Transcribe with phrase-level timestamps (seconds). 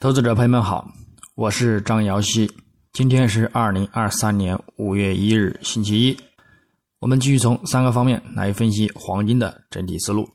[0.00, 0.90] 投资者朋友们好，
[1.34, 2.50] 我是张瑶希。
[2.94, 6.16] 今天是二零二三年五月一日，星期一。
[7.00, 10.26] 我们继续从三个方面来分析黄金的整体思路。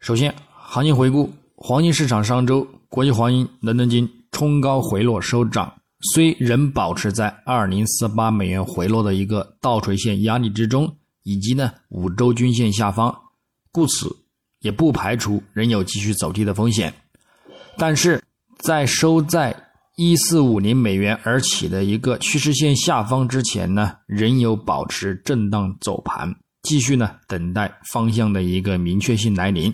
[0.00, 5.72] 首先，行情回顾：黄金市场上周，国际黄金伦敦金冲高回落收涨，
[6.12, 13.16] 虽仍保持在二零四八美元回落的一个倒垂线压力之中，以及呢五周均线下方，
[13.72, 14.14] 故此
[14.60, 16.92] 也不排除仍有继续走低的风险。
[17.76, 18.22] 但是，
[18.58, 19.54] 在收在
[19.96, 29.72] 一四五零美元而起的一个趋势线下方之前呢，仍有保持震荡走盘，继续呢等待方向的一个明确性来临。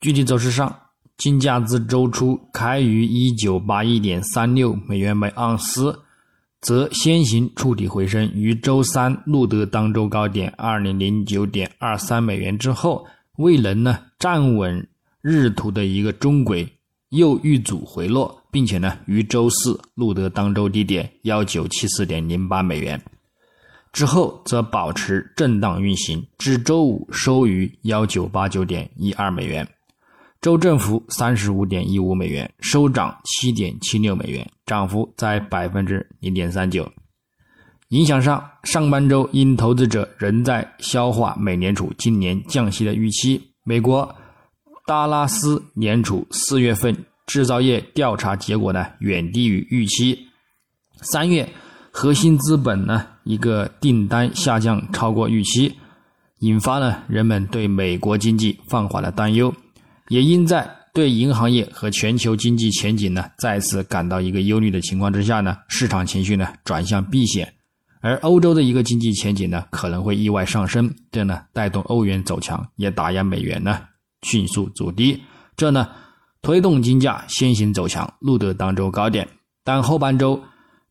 [0.00, 0.78] 具体走势上，
[1.16, 5.98] 金价自周初开于一九八一点三六美元每盎司，
[6.60, 13.06] 则先行触底回升，于周三录得当周高点二零零九点二三美元之后，
[13.38, 14.86] 未能呢站稳
[15.22, 16.75] 日图的一个中轨。
[17.16, 23.02] 又遇阻回落，并且呢，于周四录得当周低点幺九七四点零八美元，
[23.92, 29.66] 之后则保持震荡运行，至周五收于幺九八九点一二美元，
[30.42, 36.86] 周振幅三十五点一五美元，收涨七点七六美元，涨幅在百分之零点三九。
[37.88, 44.14] 影响上，上半周因投资者仍在消化美联储今年降息的预期，美国。
[44.86, 50.16] 达拉斯联储四月份制造业调查结果呢远低于预期。
[51.02, 51.48] 三月
[51.90, 55.74] 核心资本呢一个订单下降超过预期，
[56.38, 59.52] 引发了人们对美国经济放缓的担忧。
[60.06, 67.52] 也因在对银行业和全球经济前景呢再次感到一个忧虑的情况之下呢，市场情绪呢转向避险，
[68.00, 73.80] 而欧洲的一个经济前景呢可能会意外上升，这呢带动欧元走强，也打压美元呢。
[74.22, 75.22] 迅速走低，
[75.56, 75.88] 这呢
[76.42, 79.28] 推动金价先行走强，录得当周高点。
[79.64, 80.40] 但后半周，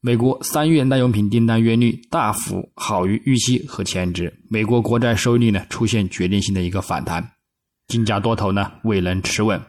[0.02, 7.32] 美国三月耐用品订单月率大幅好于预期和前值，美国国债收益率呢出现决定性的一个反弹，
[7.88, 9.62] 金价多头呢未能持稳，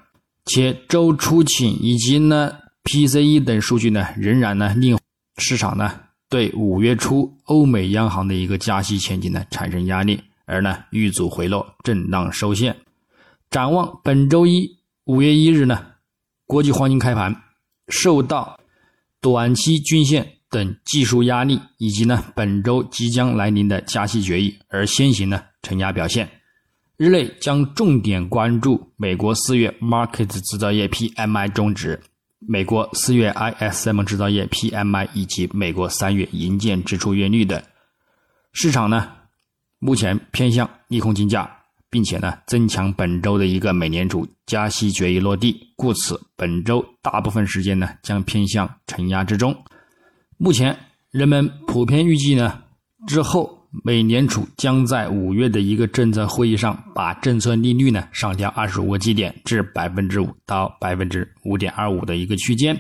[0.45, 2.53] 且周初请以及呢
[2.85, 4.99] PCE 等数据呢仍然呢令
[5.39, 12.77] 市场呢对五月初欧美央行的一个加息前景呢产生压力，而呢遇阻回落，震荡收线。
[13.51, 15.87] 展望本周一五月一日呢，
[16.47, 17.35] 国际黄金开盘
[17.89, 18.59] 受到
[19.21, 26.29] 短期均线等技术压力，以及呢本周即将来临的加息决议而先行呢承压表现。
[26.97, 32.01] 日内将重点关注美国四月 Market 制造业 PMI 中值、
[32.41, 37.63] 美国四月 ISM 制造业 PMI 以及美国三月营建支出月率等。
[38.53, 39.13] 市场呢
[39.79, 41.51] 目前偏向利空金价。
[41.91, 49.57] 并且呢，增强本周的一个美联储加息决议落地，故此本周大部分时间呢将偏向承压之中。
[50.37, 50.77] 目前
[51.11, 52.63] 人们普遍预计呢，
[53.07, 62.79] 之后美联储将在五月的一个政策会议上把政策利率呢上调二十五个基点至百分之五到百分之五点二五的一个区间，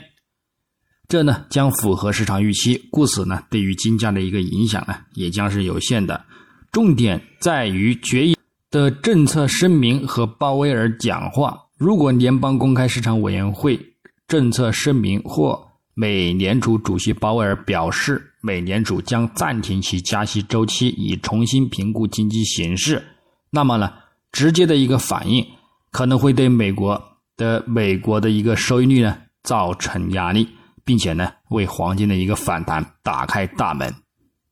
[1.08, 6.24] 这呢将符合市场预期，故此呢对于金价的一个影响呢也将是有限的。
[6.72, 8.35] 重点在于决议。
[8.70, 13.78] 的政策声明和鲍威尔讲话，如果联邦公开市场委员会
[14.26, 23.02] 政策声明或美联储主席鲍威尔表示，美联储将暂停其加息周期，以重新评估经济形势，
[23.50, 23.92] 那么呢，
[24.32, 25.46] 直接的一个反应
[25.92, 27.00] 可能会对美国
[27.36, 30.48] 的美国的一个收益率呢造成压力，
[30.84, 33.94] 并且呢为黄金的一个反弹打开大门，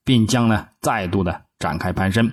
[0.04, 2.32] 并将呢再度的展开攀升。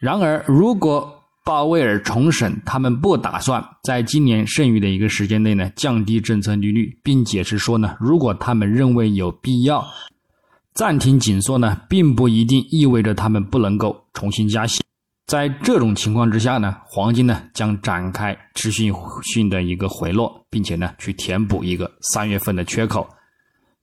[0.00, 9.86] 然而，如果鲍威尔重审，他们不打算在今年剩余的一个时间内呢降低政策利率，并解释说呢，如果他们认为有必要
[10.72, 14.82] 暂停紧缩呢，并不一定意味着他们不能够重新加息。
[15.26, 18.90] 在这种情况之下呢，黄金呢将展开持续
[19.22, 23.06] 性的一个回落，并且呢去填补一个三月份的缺口。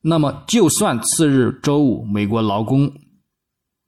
[0.00, 2.90] 那么，就算次日周五美国劳工。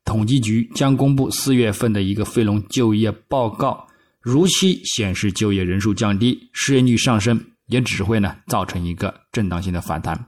[0.05, 3.87] 统计局将公布四月份的一个非农就业报告，
[4.20, 10.26] 如期显示就业人数降低，失业率上升，也只会呢造成一个震荡性的反弹，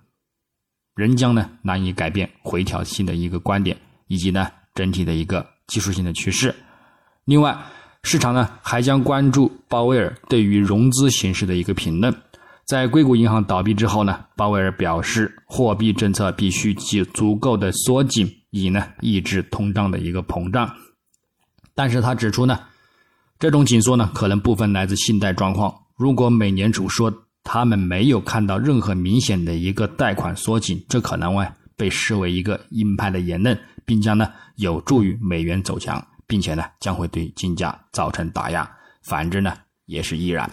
[0.94, 3.76] 仍将呢难以改变回调性的一个观点，
[4.06, 6.54] 以及呢整体的一个技术性的趋势。
[7.25, 7.56] 另外，
[8.04, 12.14] 市场呢还将关注鲍威尔对于融资形势的一个评论。
[12.72, 18.26] 在硅谷银行倒闭之后呢，鲍威尔表示，货币政策必须足足够的缩紧。
[18.48, 20.74] 以呢抑制通胀的一个膨胀，
[21.74, 22.58] 但是他指出呢，
[23.38, 25.70] 这种紧缩呢可能部分来自信贷状况。
[25.98, 27.12] 如果美联储说
[27.44, 31.46] 他们没有看到任何明显的一个贷款缩紧，这可能会
[31.76, 33.54] 被视为一个鹰派的言论，
[33.84, 38.66] 并将呢有助于美元走强，并且呢将会对金价造成打压。
[39.02, 39.52] 反之呢
[39.84, 40.50] 也是依然。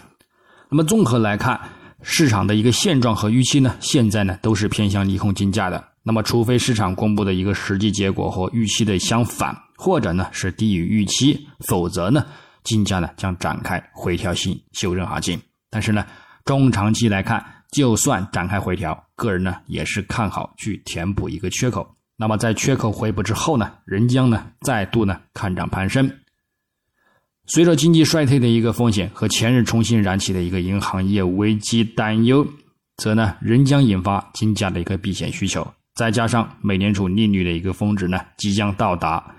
[0.68, 1.58] 那么综合来看，
[2.02, 5.84] 市场的一个现状和预期呢，现在呢都是偏向利空金价的。
[6.02, 12.24] 那么除非市场公布的一个实际结果和预期的相反，或者呢是低于预期，否则呢
[12.64, 15.40] 金价呢将展开回调性修正行情。
[15.70, 16.04] 但是呢。
[16.46, 21.86] 中长期来看，就算展开回调，个人呢也是看好去填补一个缺口。
[22.16, 26.10] 那么在缺口回补之后呢，仍将呢再度呢看涨攀升。
[27.46, 32.46] 随着经济衰退的一个风险和前日重新燃起的一个银行业危机担忧，
[32.96, 35.66] 则呢仍将引发金价的一个避险需求。
[35.94, 39.34] 再加上美联储利率的一个峰值呢即将到达。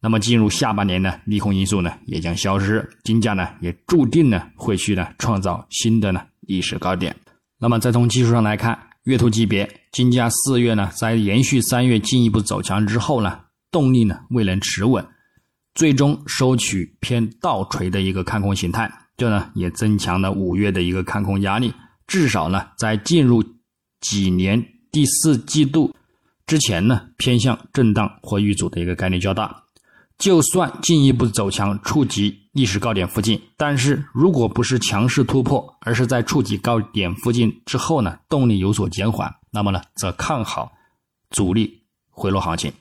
[0.00, 7.14] 那么进入下半年呢，利空因素呢也将消失，金价呢也注定呢会去呢创造新的呢历史高点。
[7.60, 13.38] 那么再从技术上来看，月图级别，金价四月呢在延续三月进一步走强之后呢，
[13.70, 15.06] 动力呢未能持稳，
[15.74, 21.72] 最终收取偏倒锤的一个看空形态，这呢也增强了五月的一个看空压力。
[22.06, 23.42] 至少呢在进入
[24.00, 25.94] 几年第四季度
[26.46, 29.62] 之前呢，偏向震荡或遇阻的一个概率较大。
[30.18, 40.70] 就算进一步走强，触及历史高点附近，但是如果不是强势突破，而是在触及高点附近之后呢，动力有所减缓，那么呢，则看好
[41.30, 42.72] 阻力回落行情。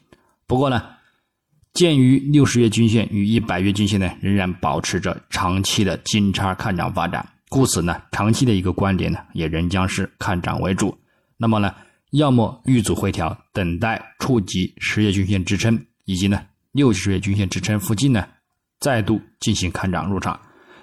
[0.46, 0.84] 不过呢，
[1.74, 10.98] 鉴于六十月均线与一百月均线呢仍然保持着长期的金叉看涨发展，故此呢，长期的一个观点呢也仍将是看涨为主。
[11.38, 11.74] 那么呢，
[12.12, 16.42] 要么遇阻回调，等待触及十月均线支撑，以及呢。
[16.74, 18.26] 六十月均线支撑附近呢，
[18.80, 20.34] 再度进行看涨入场；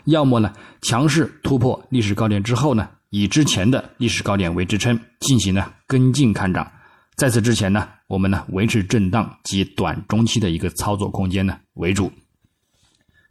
[0.04, 0.52] 要么呢，
[0.82, 6.70] 强势突破历史高点之后呢，以之前的历史高点为支撑，进行呢跟进看涨。
[7.18, 12.10] 在此之前呢，我们呢维持震荡及短中期的一个操作空间呢为主。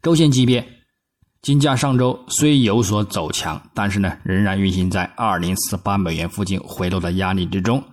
[0.04, 0.63] 周线级别，
[1.42, 7.84] 金价上周虽有所走强，但是呢，仍然运行在二零四八美元附近回落的压力之中。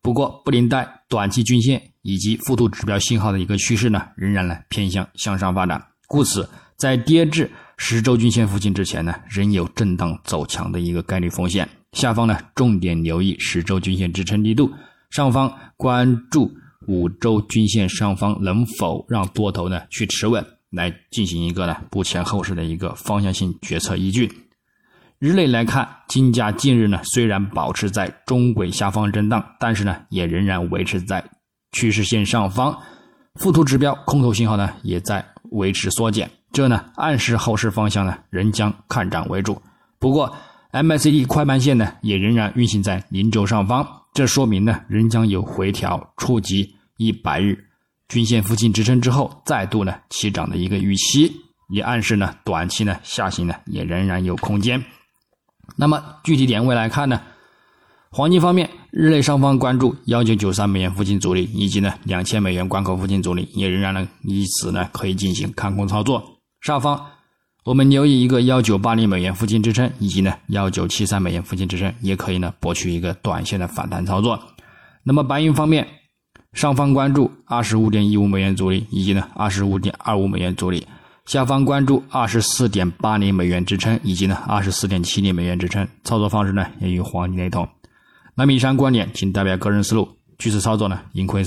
[0.00, 1.80] 不过，布林带短期均线。
[2.04, 11.68] 以及附图指标信号的一个趋势呢，仍然呢偏向向上发展，故此在跌至十周均线附近之前呢，仍有震荡走强的一个概率风险。
[11.92, 14.68] 下方呢，重点留意十周均线支撑力度，
[15.12, 16.50] 上方关注
[16.88, 24.32] 五周均线上方能否让多头呢去持稳，来进行一个呢不前后市的一个方向性决策依据。
[25.18, 31.22] 日内来看，金价近日呢虽然保持在中轨下方震荡，但是呢也仍然维持在。
[31.72, 32.78] 趋势线上方，
[33.34, 39.60] 附图指标空头信号呢也在维持缩减，这呢暗示后市方向呢仍将看涨为主。
[39.98, 40.34] 不过
[40.72, 47.58] MACD 快慢线呢也仍然运行在零轴上方，这说明呢仍将有回调触及一百日
[48.08, 51.32] 均线附近支撑之后再度呢起涨的一个预期，
[51.70, 54.84] 也暗示呢短期呢下行呢也仍然有空间。
[55.76, 57.22] 那么具体点位来看呢？
[58.10, 66.22] 黄金方面，日内上方关注幺九九三美元附近阻力，以及呢两千美元关口附近阻力，也仍然呢以此呢可以进行看空操作。
[66.60, 67.02] 上方
[67.64, 74.36] 我们留意一个幺九八零美元附近支撑，以及呢幺九七三美元附近支撑，也可以呢博取一个短线的反弹操作。
[75.04, 75.86] 那么白银方面，
[76.54, 80.80] 上方关注二十五点一五美元阻力，以及呢二十五点二五美元阻力；
[81.24, 85.86] 下方关注二十四点八零美元支撑，以及呢二十四点七零美元支撑。
[86.02, 87.68] 操作方式呢也与黄金雷同。
[88.34, 91.44] 那么以上观点仅代表个人思路，据此操作呢，盈亏。